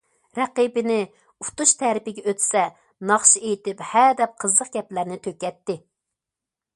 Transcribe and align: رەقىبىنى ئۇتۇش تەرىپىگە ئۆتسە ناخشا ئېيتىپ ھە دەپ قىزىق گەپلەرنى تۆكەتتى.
رەقىبىنى 0.37 0.95
ئۇتۇش 1.47 1.73
تەرىپىگە 1.81 2.23
ئۆتسە 2.31 2.63
ناخشا 3.11 3.41
ئېيتىپ 3.49 3.83
ھە 3.91 4.03
دەپ 4.23 4.33
قىزىق 4.45 4.73
گەپلەرنى 4.77 5.19
تۆكەتتى. 5.29 5.77